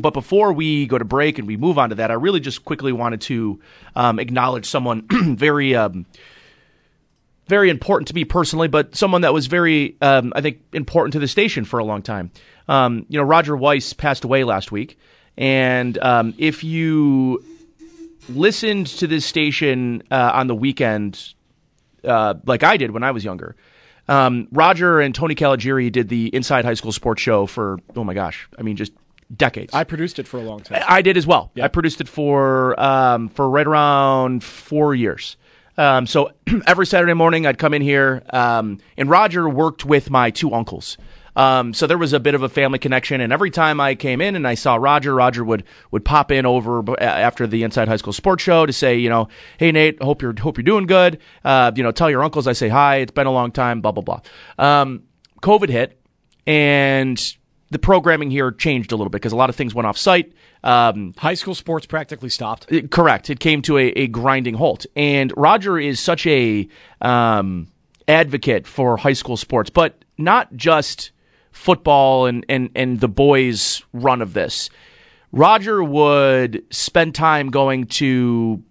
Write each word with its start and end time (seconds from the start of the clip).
But 0.00 0.14
before 0.14 0.52
we 0.52 0.86
go 0.86 0.96
to 0.96 1.04
break 1.04 1.40
and 1.40 1.48
we 1.48 1.56
move 1.56 1.76
on 1.76 1.88
to 1.88 1.96
that, 1.96 2.12
I 2.12 2.14
really 2.14 2.38
just 2.38 2.64
quickly 2.64 2.92
wanted 2.92 3.20
to 3.22 3.58
um, 3.96 4.20
acknowledge 4.20 4.66
someone 4.66 5.08
very, 5.10 5.74
um, 5.74 6.06
very 7.48 7.68
important 7.68 8.06
to 8.06 8.14
me 8.14 8.24
personally, 8.24 8.68
but 8.68 8.94
someone 8.94 9.22
that 9.22 9.34
was 9.34 9.48
very, 9.48 9.96
um, 10.00 10.32
I 10.36 10.40
think, 10.40 10.60
important 10.72 11.14
to 11.14 11.18
the 11.18 11.26
station 11.26 11.64
for 11.64 11.80
a 11.80 11.84
long 11.84 12.02
time. 12.02 12.30
Um, 12.68 13.06
you 13.08 13.18
know, 13.18 13.24
Roger 13.24 13.56
Weiss 13.56 13.92
passed 13.92 14.22
away 14.22 14.44
last 14.44 14.70
week, 14.70 15.00
and 15.36 15.98
um, 15.98 16.32
if 16.38 16.62
you 16.62 17.42
listened 18.28 18.86
to 18.86 19.08
this 19.08 19.26
station 19.26 20.04
uh, 20.12 20.30
on 20.32 20.46
the 20.46 20.54
weekend, 20.54 21.34
uh, 22.04 22.34
like 22.46 22.62
I 22.62 22.76
did 22.76 22.92
when 22.92 23.02
I 23.02 23.10
was 23.10 23.24
younger. 23.24 23.56
Um, 24.06 24.46
Roger 24.52 25.00
and 25.00 25.12
Tony 25.12 25.34
Caligiuri 25.34 25.90
did 25.90 26.08
the 26.08 26.28
Inside 26.28 26.64
High 26.64 26.74
School 26.74 26.92
Sports 26.92 27.20
Show 27.20 27.46
for 27.46 27.80
oh 27.96 28.04
my 28.04 28.14
gosh, 28.14 28.48
I 28.56 28.62
mean 28.62 28.76
just 28.76 28.92
decades. 29.34 29.74
I 29.74 29.84
produced 29.84 30.18
it 30.18 30.26
for 30.26 30.38
a 30.38 30.42
long 30.42 30.60
time. 30.60 30.82
I 30.86 31.02
did 31.02 31.16
as 31.16 31.26
well. 31.26 31.50
I 31.60 31.68
produced 31.68 32.00
it 32.00 32.08
for 32.08 32.78
um, 32.80 33.28
for 33.28 33.48
right 33.48 33.66
around 33.66 34.42
four 34.42 34.94
years. 34.94 35.36
Um, 35.76 36.06
so 36.06 36.32
every 36.66 36.86
Saturday 36.86 37.14
morning, 37.14 37.46
I'd 37.46 37.58
come 37.58 37.72
in 37.74 37.82
here, 37.82 38.22
um, 38.30 38.80
and 38.96 39.08
Roger 39.08 39.48
worked 39.48 39.84
with 39.84 40.10
my 40.10 40.30
two 40.30 40.52
uncles. 40.52 40.96
Um, 41.36 41.72
so 41.72 41.86
there 41.86 41.98
was 41.98 42.12
a 42.12 42.18
bit 42.18 42.34
of 42.34 42.42
a 42.42 42.48
family 42.48 42.80
connection, 42.80 43.20
and 43.20 43.32
every 43.32 43.52
time 43.52 43.80
I 43.80 43.94
came 43.94 44.20
in 44.20 44.34
and 44.34 44.44
I 44.44 44.54
saw 44.54 44.74
Roger, 44.74 45.14
Roger 45.14 45.44
would 45.44 45.62
would 45.92 46.04
pop 46.04 46.32
in 46.32 46.46
over 46.46 46.82
b- 46.82 46.94
after 46.98 47.46
the 47.46 47.62
Inside 47.62 47.86
High 47.86 47.96
School 47.96 48.12
Sports 48.12 48.42
Show 48.42 48.66
to 48.66 48.72
say, 48.72 48.98
you 48.98 49.08
know, 49.08 49.28
hey 49.56 49.70
Nate, 49.70 50.02
hope 50.02 50.20
you're 50.20 50.34
hope 50.36 50.56
you're 50.56 50.64
doing 50.64 50.86
good. 50.86 51.20
Uh, 51.44 51.70
you 51.76 51.84
know, 51.84 51.92
tell 51.92 52.10
your 52.10 52.24
uncles 52.24 52.48
I 52.48 52.54
say 52.54 52.68
hi. 52.68 52.96
It's 52.96 53.12
been 53.12 53.28
a 53.28 53.32
long 53.32 53.52
time. 53.52 53.80
Blah 53.82 53.92
blah 53.92 54.02
blah. 54.02 54.20
Um, 54.58 55.04
COVID 55.40 55.68
hit, 55.68 56.00
and 56.44 57.36
the 57.70 57.78
programming 57.78 58.30
here 58.30 58.50
changed 58.50 58.92
a 58.92 58.96
little 58.96 59.10
bit 59.10 59.20
because 59.20 59.32
a 59.32 59.36
lot 59.36 59.50
of 59.50 59.56
things 59.56 59.74
went 59.74 59.86
off 59.86 59.98
site. 59.98 60.32
Um, 60.64 61.14
High 61.18 61.34
school 61.34 61.54
sports 61.54 61.86
practically 61.86 62.30
stopped. 62.30 62.66
it- 62.70 62.90
correct. 62.90 63.30
It 63.30 63.40
came 63.40 63.62
to 63.62 63.76
a, 63.78 63.88
a 63.88 64.06
grinding 64.08 64.54
halt. 64.54 64.86
And 64.96 65.32
Roger 65.36 65.78
is 65.78 66.00
such 66.00 66.26
a 66.26 66.66
um, 67.00 67.68
advocate 68.06 68.66
for 68.66 68.96
high 68.96 69.12
school 69.12 69.36
sports, 69.36 69.70
but 69.70 70.04
not 70.16 70.54
just 70.56 71.10
football 71.52 72.26
and, 72.26 72.44
and, 72.48 72.70
and 72.74 73.00
the 73.00 73.08
boys' 73.08 73.82
run 73.92 74.22
of 74.22 74.32
this. 74.32 74.70
Roger 75.30 75.84
would 75.84 76.64
spend 76.70 77.14
time 77.14 77.50
going 77.50 77.84
to 77.84 78.62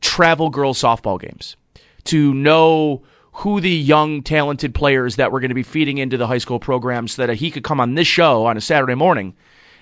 travel 0.00 0.48
girls 0.50 0.80
softball 0.80 1.20
games 1.20 1.56
to 2.04 2.32
know 2.34 3.02
who 3.32 3.60
the 3.60 3.70
young 3.70 4.22
talented 4.22 4.74
players 4.74 5.16
that 5.16 5.32
were 5.32 5.40
going 5.40 5.50
to 5.50 5.54
be 5.54 5.62
feeding 5.62 5.98
into 5.98 6.16
the 6.16 6.26
high 6.26 6.38
school 6.38 6.58
programs 6.58 7.12
so 7.12 7.26
that 7.26 7.36
he 7.36 7.50
could 7.50 7.64
come 7.64 7.80
on 7.80 7.94
this 7.94 8.06
show 8.06 8.46
on 8.46 8.56
a 8.56 8.60
Saturday 8.60 8.94
morning 8.94 9.34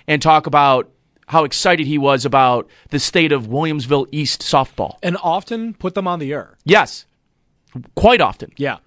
and 0.07 0.21
talk 0.21 0.47
about 0.47 0.91
how 1.27 1.45
excited 1.45 1.87
he 1.87 1.99
was 1.99 2.25
about 2.25 2.69
the 2.91 2.99
state 2.99 3.33
of 3.33 3.47
Williamsville 3.47 4.07
East 4.13 4.43
softball. 4.43 4.97
And 5.03 5.17
often 5.23 5.75
put 5.75 5.95
them 5.95 6.07
on 6.07 6.19
the 6.19 6.33
air. 6.33 6.57
Yes, 6.65 7.07
quite 7.95 8.21
often. 8.21 8.53
Yeah. 8.57 8.79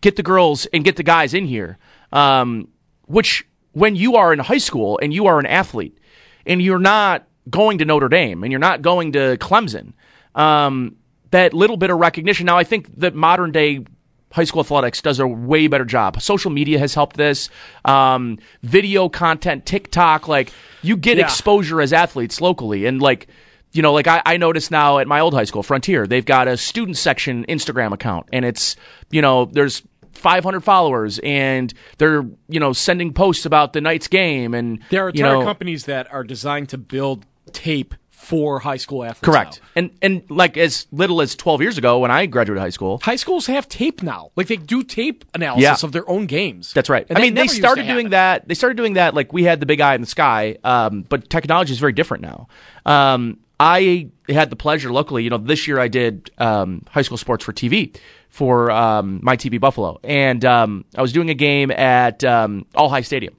Get 0.00 0.16
the 0.16 0.22
girls 0.22 0.66
and 0.66 0.84
get 0.84 0.96
the 0.96 1.02
guys 1.02 1.34
in 1.34 1.44
here. 1.44 1.78
Um, 2.12 2.68
which, 3.06 3.46
when 3.72 3.96
you 3.96 4.16
are 4.16 4.32
in 4.32 4.38
high 4.38 4.58
school 4.58 4.98
and 5.02 5.12
you 5.12 5.26
are 5.26 5.38
an 5.38 5.46
athlete 5.46 5.98
and 6.46 6.62
you're 6.62 6.78
not 6.78 7.26
going 7.48 7.78
to 7.78 7.84
Notre 7.84 8.08
Dame 8.08 8.42
and 8.42 8.50
you're 8.50 8.58
not 8.58 8.82
going 8.82 9.12
to 9.12 9.36
Clemson, 9.38 9.92
um, 10.34 10.96
that 11.30 11.52
little 11.52 11.76
bit 11.76 11.90
of 11.90 11.98
recognition. 11.98 12.46
Now, 12.46 12.56
I 12.56 12.64
think 12.64 12.88
that 12.98 13.14
modern 13.14 13.52
day 13.52 13.84
high 14.32 14.44
school 14.44 14.60
athletics 14.60 15.02
does 15.02 15.18
a 15.18 15.26
way 15.26 15.66
better 15.66 15.84
job. 15.84 16.20
Social 16.20 16.50
media 16.50 16.78
has 16.78 16.94
helped 16.94 17.16
this. 17.16 17.50
Um, 17.84 18.38
video 18.62 19.08
content, 19.08 19.66
TikTok, 19.66 20.28
like 20.28 20.52
you 20.82 20.96
get 20.96 21.18
Yeah. 21.18 21.24
exposure 21.24 21.80
as 21.80 21.92
athletes 21.92 22.40
locally, 22.40 22.86
and 22.86 23.00
like. 23.02 23.28
You 23.72 23.82
know, 23.82 23.92
like 23.92 24.08
I, 24.08 24.20
I 24.26 24.36
notice 24.36 24.68
now 24.72 24.98
at 24.98 25.06
my 25.06 25.20
old 25.20 25.32
high 25.32 25.44
school, 25.44 25.62
Frontier, 25.62 26.04
they've 26.04 26.24
got 26.24 26.48
a 26.48 26.56
student 26.56 26.96
section 26.96 27.44
Instagram 27.48 27.92
account, 27.92 28.26
and 28.32 28.44
it's, 28.44 28.74
you 29.12 29.22
know, 29.22 29.44
there's 29.44 29.82
500 30.14 30.58
followers, 30.64 31.20
and 31.22 31.72
they're, 31.98 32.26
you 32.48 32.58
know, 32.58 32.72
sending 32.72 33.12
posts 33.12 33.46
about 33.46 33.72
the 33.72 33.80
night's 33.80 34.08
game, 34.08 34.54
and 34.54 34.80
There 34.90 35.06
are 35.06 35.12
you 35.14 35.22
know, 35.22 35.44
companies 35.44 35.84
that 35.84 36.12
are 36.12 36.24
designed 36.24 36.68
to 36.70 36.78
build 36.78 37.26
tape 37.52 37.94
for 38.20 38.60
high 38.60 38.76
school 38.76 39.02
athletes. 39.02 39.20
correct, 39.24 39.60
now. 39.62 39.68
and 39.76 39.90
and 40.02 40.22
like 40.30 40.56
as 40.56 40.86
little 40.92 41.20
as 41.22 41.34
12 41.34 41.62
years 41.62 41.78
ago 41.78 41.98
when 41.98 42.10
I 42.10 42.26
graduated 42.26 42.60
high 42.62 42.70
school, 42.70 43.00
High 43.02 43.16
schools 43.16 43.46
have 43.46 43.68
tape 43.68 44.02
now. 44.02 44.30
Like 44.36 44.46
they 44.46 44.56
do 44.56 44.82
tape 44.82 45.24
analysis 45.34 45.62
Yeah. 45.62 45.76
of 45.86 45.92
their 45.92 46.08
own 46.08 46.26
games. 46.26 46.72
That's 46.72 46.88
right. 46.88 47.06
And 47.08 47.18
I 47.18 47.20
mean, 47.22 47.34
they 47.34 47.40
never 47.42 47.44
used 47.46 47.56
to 47.56 47.60
started 47.62 47.86
doing 47.86 48.10
that. 48.10 48.46
They 48.46 48.54
started 48.54 48.76
doing 48.76 48.94
that. 48.94 49.14
Like 49.14 49.32
we 49.32 49.42
had 49.44 49.58
the 49.60 49.66
big 49.66 49.80
eye 49.80 49.94
in 49.94 50.00
the 50.00 50.06
sky, 50.06 50.56
um, 50.64 51.02
but 51.08 51.28
technology 51.30 51.72
is 51.72 51.78
very 51.78 51.92
different 51.92 52.22
now. 52.22 52.48
Um, 52.86 53.38
I 53.58 54.08
had 54.28 54.48
the 54.48 54.56
pleasure, 54.56 54.90
luckily, 54.90 55.22
you 55.24 55.28
know, 55.30 55.36
this 55.38 55.66
year 55.68 55.78
I 55.78 55.88
did 55.88 56.30
um, 56.38 56.82
high 56.88 57.02
school 57.02 57.18
sports 57.18 57.44
for 57.44 57.52
TV 57.52 57.94
for 58.30 58.70
um, 58.70 59.18
my 59.22 59.36
TV 59.36 59.60
Buffalo, 59.60 59.98
and 60.04 60.44
um, 60.44 60.84
I 60.96 61.02
was 61.02 61.12
doing 61.12 61.30
a 61.30 61.34
game 61.34 61.70
at 61.70 62.22
um, 62.24 62.64
All 62.74 62.88
High 62.88 63.02
Stadium, 63.02 63.34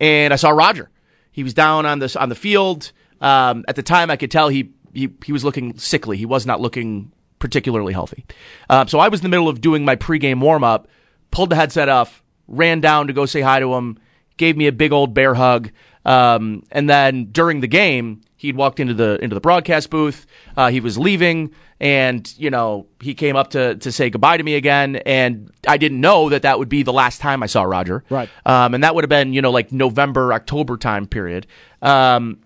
and 0.00 0.32
I 0.32 0.36
saw 0.36 0.50
Roger. 0.50 0.90
He 1.30 1.42
was 1.44 1.54
down 1.54 1.86
on 1.86 1.98
the 1.98 2.16
on 2.18 2.28
the 2.28 2.34
field. 2.34 2.92
Um, 3.20 3.64
at 3.68 3.76
the 3.76 3.82
time, 3.82 4.10
I 4.10 4.16
could 4.16 4.30
tell 4.30 4.48
he, 4.48 4.70
he 4.92 5.10
he 5.24 5.32
was 5.32 5.44
looking 5.44 5.78
sickly. 5.78 6.16
He 6.16 6.26
was 6.26 6.46
not 6.46 6.60
looking 6.60 7.12
particularly 7.38 7.92
healthy. 7.92 8.24
Um, 8.68 8.88
so 8.88 8.98
I 8.98 9.08
was 9.08 9.20
in 9.20 9.24
the 9.24 9.28
middle 9.28 9.48
of 9.48 9.60
doing 9.60 9.84
my 9.84 9.96
pregame 9.96 10.40
warm 10.40 10.64
up, 10.64 10.88
pulled 11.30 11.50
the 11.50 11.56
headset 11.56 11.88
off, 11.88 12.22
ran 12.48 12.80
down 12.80 13.06
to 13.06 13.12
go 13.12 13.26
say 13.26 13.40
hi 13.40 13.60
to 13.60 13.74
him, 13.74 13.98
gave 14.36 14.56
me 14.56 14.66
a 14.66 14.72
big 14.72 14.92
old 14.92 15.14
bear 15.14 15.34
hug, 15.34 15.70
um, 16.04 16.62
and 16.70 16.88
then 16.88 17.26
during 17.26 17.60
the 17.60 17.66
game, 17.66 18.22
he'd 18.36 18.56
walked 18.56 18.80
into 18.80 18.94
the 18.94 19.18
into 19.22 19.34
the 19.34 19.40
broadcast 19.40 19.90
booth. 19.90 20.26
Uh, 20.56 20.70
he 20.70 20.80
was 20.80 20.98
leaving, 20.98 21.52
and 21.78 22.32
you 22.38 22.50
know 22.50 22.86
he 23.00 23.14
came 23.14 23.36
up 23.36 23.50
to 23.50 23.76
to 23.76 23.92
say 23.92 24.08
goodbye 24.10 24.36
to 24.36 24.42
me 24.42 24.54
again, 24.54 24.96
and 24.96 25.50
I 25.68 25.76
didn't 25.76 26.00
know 26.00 26.30
that 26.30 26.42
that 26.42 26.58
would 26.58 26.68
be 26.68 26.82
the 26.82 26.92
last 26.92 27.20
time 27.20 27.42
I 27.42 27.46
saw 27.46 27.62
Roger. 27.62 28.02
Right. 28.08 28.28
Um, 28.46 28.74
and 28.74 28.82
that 28.82 28.94
would 28.94 29.04
have 29.04 29.10
been, 29.10 29.32
you 29.32 29.42
know, 29.42 29.50
like 29.50 29.72
November, 29.72 30.32
October 30.32 30.76
time 30.76 31.06
period. 31.06 31.46
Um, 31.82 32.38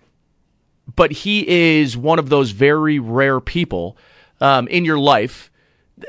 but 0.95 1.11
he 1.11 1.47
is 1.47 1.97
one 1.97 2.19
of 2.19 2.29
those 2.29 2.51
very 2.51 2.99
rare 2.99 3.39
people 3.39 3.97
um, 4.41 4.67
in 4.67 4.85
your 4.85 4.99
life. 4.99 5.51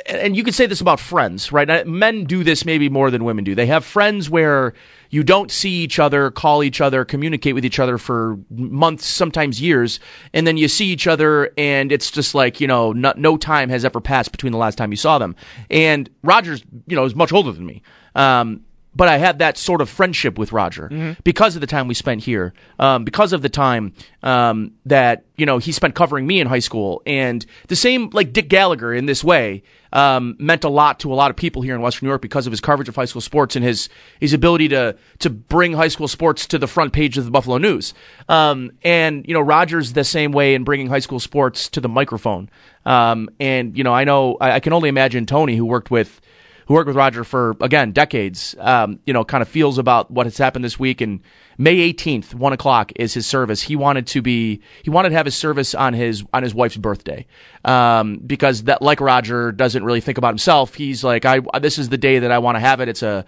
And 0.06 0.36
you 0.36 0.42
could 0.42 0.54
say 0.54 0.66
this 0.66 0.80
about 0.80 0.98
friends, 0.98 1.52
right? 1.52 1.70
Uh, 1.70 1.84
Men 1.86 2.24
do 2.24 2.42
this 2.42 2.64
maybe 2.64 2.88
more 2.88 3.08
than 3.10 3.24
women 3.24 3.44
do. 3.44 3.54
They 3.54 3.66
have 3.66 3.84
friends 3.84 4.28
where 4.28 4.74
you 5.10 5.22
don't 5.22 5.50
see 5.50 5.70
each 5.70 6.00
other, 6.00 6.32
call 6.32 6.64
each 6.64 6.80
other, 6.80 7.04
communicate 7.04 7.54
with 7.54 7.64
each 7.64 7.78
other 7.78 7.96
for 7.96 8.36
months, 8.50 9.06
sometimes 9.06 9.60
years, 9.60 10.00
and 10.32 10.44
then 10.44 10.56
you 10.56 10.66
see 10.66 10.86
each 10.86 11.06
other, 11.06 11.52
and 11.56 11.92
it's 11.92 12.10
just 12.10 12.34
like 12.34 12.60
you 12.60 12.66
know, 12.66 12.92
no, 12.92 13.14
no 13.16 13.36
time 13.36 13.68
has 13.68 13.84
ever 13.84 14.00
passed 14.00 14.32
between 14.32 14.50
the 14.50 14.58
last 14.58 14.76
time 14.76 14.90
you 14.90 14.96
saw 14.96 15.18
them. 15.18 15.36
And 15.70 16.10
Rogers, 16.24 16.64
you 16.88 16.96
know, 16.96 17.04
is 17.04 17.14
much 17.14 17.32
older 17.32 17.52
than 17.52 17.64
me. 17.64 17.82
Um, 18.16 18.64
but 18.96 19.08
I 19.08 19.18
had 19.18 19.40
that 19.40 19.58
sort 19.58 19.82
of 19.82 19.90
friendship 19.90 20.38
with 20.38 20.52
Roger 20.52 21.16
because 21.22 21.54
of 21.54 21.60
the 21.60 21.66
time 21.66 21.86
we 21.86 21.94
spent 21.94 22.22
here, 22.24 22.54
um, 22.78 23.04
because 23.04 23.34
of 23.34 23.42
the 23.42 23.50
time 23.50 23.92
um, 24.22 24.72
that 24.86 25.24
you 25.36 25.44
know 25.44 25.58
he 25.58 25.70
spent 25.70 25.94
covering 25.94 26.26
me 26.26 26.40
in 26.40 26.46
high 26.46 26.60
school, 26.60 27.02
and 27.04 27.44
the 27.68 27.76
same 27.76 28.08
like 28.12 28.32
Dick 28.32 28.48
Gallagher 28.48 28.94
in 28.94 29.04
this 29.04 29.22
way 29.22 29.62
um, 29.92 30.36
meant 30.38 30.64
a 30.64 30.68
lot 30.70 31.00
to 31.00 31.12
a 31.12 31.14
lot 31.14 31.30
of 31.30 31.36
people 31.36 31.60
here 31.60 31.74
in 31.74 31.82
Western 31.82 32.06
New 32.06 32.10
York 32.10 32.22
because 32.22 32.46
of 32.46 32.52
his 32.52 32.60
coverage 32.60 32.88
of 32.88 32.96
high 32.96 33.04
school 33.04 33.20
sports 33.20 33.54
and 33.54 33.64
his 33.64 33.90
his 34.18 34.32
ability 34.32 34.68
to 34.68 34.96
to 35.18 35.28
bring 35.28 35.74
high 35.74 35.88
school 35.88 36.08
sports 36.08 36.46
to 36.46 36.58
the 36.58 36.66
front 36.66 36.94
page 36.94 37.18
of 37.18 37.26
the 37.26 37.30
Buffalo 37.30 37.58
News. 37.58 37.92
Um, 38.30 38.70
and 38.82 39.26
you 39.28 39.34
know 39.34 39.40
Rogers 39.40 39.92
the 39.92 40.04
same 40.04 40.32
way 40.32 40.54
in 40.54 40.64
bringing 40.64 40.86
high 40.86 41.00
school 41.00 41.20
sports 41.20 41.68
to 41.70 41.80
the 41.80 41.88
microphone. 41.88 42.48
Um, 42.86 43.28
and 43.38 43.76
you 43.76 43.84
know 43.84 43.92
I 43.92 44.04
know 44.04 44.38
I, 44.40 44.52
I 44.52 44.60
can 44.60 44.72
only 44.72 44.88
imagine 44.88 45.26
Tony 45.26 45.54
who 45.54 45.66
worked 45.66 45.90
with 45.90 46.20
who 46.66 46.74
worked 46.74 46.86
with 46.88 46.96
Roger 46.96 47.24
for 47.24 47.56
again 47.60 47.92
decades, 47.92 48.54
um, 48.58 48.98
you 49.06 49.12
know, 49.12 49.24
kind 49.24 49.42
of 49.42 49.48
feels 49.48 49.78
about 49.78 50.10
what 50.10 50.26
has 50.26 50.38
happened 50.38 50.64
this 50.64 50.78
week. 50.78 51.00
And 51.00 51.20
May 51.58 51.92
18th, 51.92 52.34
one 52.34 52.52
o'clock 52.52 52.92
is 52.96 53.14
his 53.14 53.26
service. 53.26 53.62
He 53.62 53.76
wanted 53.76 54.06
to 54.08 54.20
be, 54.22 54.60
he 54.82 54.90
wanted 54.90 55.10
to 55.10 55.14
have 55.16 55.26
his 55.26 55.34
service 55.34 55.74
on 55.74 55.94
his 55.94 56.24
on 56.32 56.42
his 56.42 56.54
wife's 56.54 56.76
birthday, 56.76 57.26
um, 57.64 58.18
because 58.18 58.64
that 58.64 58.82
like 58.82 59.00
Roger 59.00 59.52
doesn't 59.52 59.84
really 59.84 60.00
think 60.00 60.18
about 60.18 60.30
himself. 60.30 60.74
He's 60.74 61.02
like, 61.02 61.24
I 61.24 61.40
this 61.60 61.78
is 61.78 61.88
the 61.88 61.98
day 61.98 62.18
that 62.20 62.30
I 62.30 62.38
want 62.38 62.56
to 62.56 62.60
have 62.60 62.80
it. 62.80 62.88
It's 62.88 63.02
a 63.02 63.24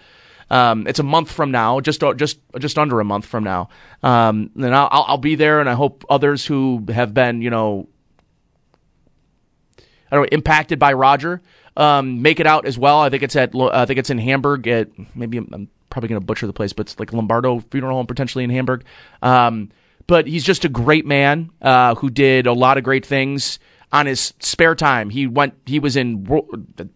Um, 0.50 0.87
it's 0.87 0.99
a 0.99 1.02
month 1.02 1.31
from 1.31 1.50
now, 1.50 1.81
just 1.81 2.02
just 2.17 2.38
just 2.58 2.79
under 2.79 3.00
a 3.00 3.05
month 3.05 3.26
from 3.26 3.44
now. 3.44 3.69
Um, 4.02 4.50
and 4.56 4.75
I'll, 4.75 4.88
I'll 4.90 5.19
be 5.19 5.35
there, 5.37 5.61
and 5.61 5.69
I 5.69 5.75
hope 5.75 6.05
others 6.08 6.46
who 6.46 6.85
have 6.88 7.12
been, 7.12 7.43
you 7.43 7.50
know, 7.50 7.87
I 10.11 10.17
don't 10.17 10.23
know, 10.25 10.29
impacted 10.32 10.79
by 10.79 10.94
Roger 10.94 11.43
um, 11.79 12.21
make 12.21 12.41
it 12.41 12.47
out 12.47 12.67
as 12.67 12.79
well. 12.79 13.01
I 13.01 13.09
think 13.09 13.23
it's 13.23 13.37
at 13.37 13.55
I 13.55 13.87
think 13.87 13.99
it's 13.99 14.11
in 14.11 14.19
Hamburg 14.19 14.67
at 14.69 14.89
maybe 15.17 15.39
I'm, 15.39 15.49
I'm 15.53 15.69
probably 15.89 16.09
going 16.11 16.21
to 16.21 16.27
butcher 16.27 16.47
the 16.47 16.53
place, 16.53 16.73
but 16.75 16.87
it's 16.87 16.99
like 16.99 17.13
Lombardo 17.15 17.61
Funeral 17.71 17.97
Home 17.97 18.07
potentially 18.07 18.45
in 18.45 18.51
Hamburg. 18.51 18.85
Um, 19.23 19.71
but 20.07 20.27
he's 20.27 20.45
just 20.45 20.65
a 20.65 20.69
great 20.69 21.07
man 21.07 21.51
uh, 21.63 21.95
who 21.95 22.11
did 22.11 22.47
a 22.47 22.53
lot 22.53 22.77
of 22.79 22.85
great 22.85 23.07
things 23.07 23.59
on 23.93 24.07
his 24.07 24.35
spare 24.41 24.75
time. 24.75 25.09
He 25.11 25.27
went. 25.27 25.55
He 25.65 25.79
was 25.79 25.97
in. 25.97 26.25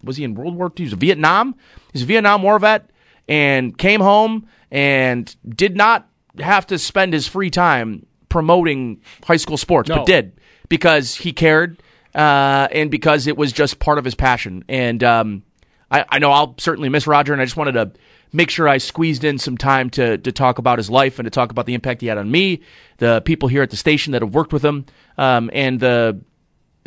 Was 0.03 0.17
he 0.17 0.25
in 0.25 0.35
World 0.35 0.57
War 0.57 0.67
II? 0.67 0.73
He 0.77 0.85
was 0.85 0.93
Vietnam. 0.95 1.55
He's 1.93 2.03
a 2.03 2.07
Vietnam 2.07 2.43
War 2.43 2.59
vet 2.59 2.91
and 3.29 3.77
came 3.79 4.01
home 4.01 4.47
and 4.71 5.35
did 5.49 5.77
not 5.77 6.09
have 6.39 6.67
to 6.67 6.79
spend 6.79 7.13
his 7.13 7.29
free 7.29 7.51
time 7.51 8.05
promoting 8.31 9.01
high 9.25 9.37
school 9.37 9.59
sports, 9.59 9.89
No. 9.91 9.97
but 9.97 10.07
did 10.07 10.33
because 10.71 11.15
he 11.17 11.33
cared 11.33 11.83
uh, 12.15 12.69
and 12.71 12.91
because 12.91 13.27
it 13.27 13.37
was 13.37 13.53
just 13.53 13.79
part 13.79 13.99
of 13.99 14.05
his 14.05 14.15
passion. 14.15 14.65
And 14.69 15.03
um, 15.03 15.43
I, 15.91 16.05
I 16.09 16.19
know 16.19 16.31
I'll 16.31 16.55
certainly 16.59 16.89
miss 16.89 17.07
Roger, 17.07 17.33
and 17.33 17.41
I 17.41 17.45
just 17.45 17.57
wanted 17.57 17.73
to 17.73 17.93
make 18.33 18.51
sure 18.51 18.67
I 18.69 18.79
squeezed 18.79 19.25
in 19.25 19.39
some 19.39 19.57
time 19.57 19.91
to 19.91 20.19
to 20.19 20.33
talk 20.33 20.59
about 20.59 20.79
his 20.79 20.91
life 20.91 21.19
and 21.19 21.27
to 21.27 21.31
talk 21.31 21.51
about 21.51 21.67
the 21.67 21.75
impact 21.75 22.01
he 22.01 22.07
had 22.07 22.19
on 22.19 22.31
me, 22.31 22.61
the 22.99 23.23
people 23.25 23.49
here 23.49 23.63
at 23.63 23.71
the 23.71 23.77
station 23.77 24.13
that 24.13 24.23
have 24.23 24.35
worked 24.35 24.53
with 24.53 24.65
him, 24.65 24.87
um, 25.19 25.51
and 25.53 25.81
the 25.81 26.21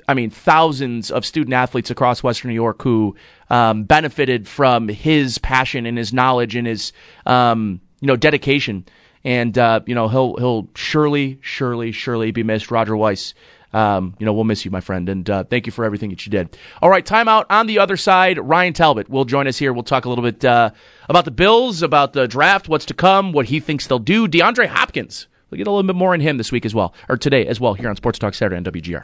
I 0.07 0.13
mean, 0.13 0.29
thousands 0.29 1.09
of 1.09 1.25
student 1.25 1.53
athletes 1.53 1.89
across 1.89 2.21
Western 2.21 2.49
New 2.49 2.55
York 2.55 2.81
who 2.81 3.15
um, 3.49 3.83
benefited 3.83 4.47
from 4.47 4.87
his 4.87 5.37
passion 5.39 5.85
and 5.85 5.97
his 5.97 6.13
knowledge 6.13 6.55
and 6.55 6.67
his 6.67 6.93
um, 7.25 7.81
you 8.01 8.07
know 8.07 8.15
dedication. 8.15 8.85
And 9.23 9.57
uh, 9.57 9.79
you 9.87 9.95
know 9.95 10.07
he'll 10.07 10.35
he'll 10.37 10.69
surely, 10.75 11.39
surely, 11.41 11.91
surely 11.91 12.29
be 12.31 12.43
missed. 12.43 12.69
Roger 12.69 12.95
Weiss, 12.95 13.33
um, 13.75 14.15
you 14.19 14.25
know 14.25 14.33
we'll 14.33 14.45
miss 14.45 14.63
you, 14.63 14.71
my 14.71 14.79
friend, 14.79 15.09
and 15.09 15.29
uh, 15.29 15.43
thank 15.43 15.65
you 15.65 15.71
for 15.71 15.83
everything 15.83 16.09
that 16.09 16.25
you 16.25 16.29
did. 16.31 16.57
All 16.81 16.89
right, 16.89 17.05
timeout. 17.05 17.45
On 17.49 17.67
the 17.67 17.79
other 17.79 17.97
side, 17.97 18.39
Ryan 18.39 18.73
Talbot 18.73 19.09
will 19.09 19.25
join 19.25 19.47
us 19.47 19.57
here. 19.57 19.73
We'll 19.73 19.83
talk 19.83 20.05
a 20.05 20.09
little 20.09 20.23
bit 20.23 20.45
uh, 20.45 20.71
about 21.09 21.25
the 21.25 21.31
Bills, 21.31 21.81
about 21.81 22.13
the 22.13 22.27
draft, 22.27 22.69
what's 22.69 22.85
to 22.85 22.93
come, 22.93 23.33
what 23.33 23.47
he 23.47 23.59
thinks 23.59 23.85
they'll 23.87 23.99
do. 23.99 24.27
DeAndre 24.27 24.67
Hopkins. 24.67 25.27
We'll 25.49 25.57
get 25.57 25.67
a 25.67 25.71
little 25.71 25.85
bit 25.85 25.95
more 25.95 26.15
in 26.15 26.21
him 26.21 26.37
this 26.37 26.51
week 26.51 26.65
as 26.65 26.73
well, 26.73 26.93
or 27.09 27.17
today 27.17 27.45
as 27.45 27.59
well, 27.59 27.73
here 27.73 27.89
on 27.89 27.95
Sports 27.95 28.17
Talk 28.17 28.33
Saturday 28.33 28.57
on 28.57 28.63
WGR. 28.63 29.03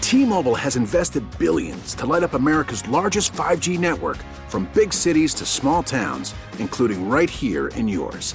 T-Mobile 0.00 0.54
has 0.54 0.76
invested 0.76 1.24
billions 1.38 1.94
to 1.96 2.06
light 2.06 2.22
up 2.22 2.34
America's 2.34 2.86
largest 2.88 3.32
5G 3.32 3.78
network 3.78 4.18
from 4.48 4.70
big 4.72 4.92
cities 4.92 5.34
to 5.34 5.44
small 5.44 5.82
towns, 5.82 6.34
including 6.58 7.08
right 7.08 7.28
here 7.28 7.68
in 7.68 7.88
yours. 7.88 8.34